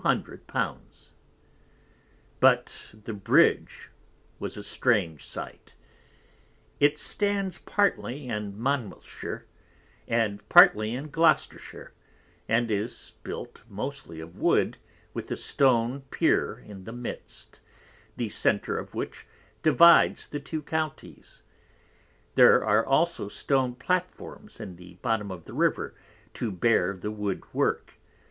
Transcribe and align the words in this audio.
_But 2.39 2.75
the 3.03 3.13
Bridge 3.13 3.91
was 4.39 4.57
a 4.57 4.63
strange 4.63 5.23
sight; 5.23 5.75
it 6.79 6.97
stands 6.97 7.59
partly 7.59 8.27
in 8.27 8.59
Monmouthshire, 8.59 9.45
and 10.07 10.49
partly 10.49 10.95
in 10.95 11.11
Gloucestershire, 11.11 11.93
and 12.49 12.71
is 12.71 13.13
built 13.21 13.61
mostly 13.69 14.19
of 14.19 14.39
Wood, 14.39 14.79
with 15.13 15.29
a 15.29 15.37
Stone 15.37 16.01
Peer 16.09 16.57
in 16.65 16.85
the 16.85 16.93
midst, 16.93 17.61
the 18.17 18.29
Center 18.29 18.79
of 18.79 18.95
which 18.95 19.27
divides 19.61 20.25
the 20.25 20.39
two 20.39 20.63
Counties; 20.63 21.43
there 22.33 22.65
are 22.65 22.83
also 22.83 23.27
Stone 23.27 23.75
Platforms 23.75 24.59
in 24.59 24.77
the 24.77 24.95
bottom 25.03 25.29
of 25.29 25.45
the 25.45 25.53
River 25.53 25.93
to 26.33 26.51
bear 26.51 26.97
the 26.97 27.11
Wood 27.11 27.43
work. 27.53 27.99